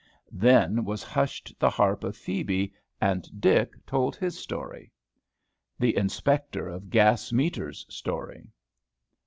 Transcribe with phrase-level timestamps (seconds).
[0.31, 4.91] Then was hushed the harp of Phebe, and Dick told his story.
[5.77, 8.47] THE INSPECTOR OF GAS METERS' STORY.